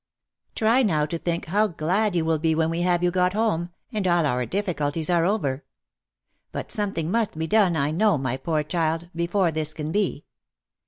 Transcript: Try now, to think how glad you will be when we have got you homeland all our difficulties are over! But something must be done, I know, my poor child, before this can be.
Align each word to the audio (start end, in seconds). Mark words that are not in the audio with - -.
Try 0.55 0.81
now, 0.81 1.05
to 1.05 1.19
think 1.19 1.45
how 1.45 1.67
glad 1.67 2.15
you 2.15 2.25
will 2.25 2.39
be 2.39 2.55
when 2.55 2.71
we 2.71 2.81
have 2.81 3.01
got 3.13 3.33
you 3.35 3.39
homeland 3.39 4.07
all 4.07 4.25
our 4.25 4.47
difficulties 4.47 5.11
are 5.11 5.25
over! 5.25 5.63
But 6.51 6.71
something 6.71 7.11
must 7.11 7.37
be 7.37 7.45
done, 7.45 7.75
I 7.75 7.91
know, 7.91 8.17
my 8.17 8.37
poor 8.37 8.63
child, 8.63 9.09
before 9.15 9.51
this 9.51 9.75
can 9.75 9.91
be. 9.91 10.25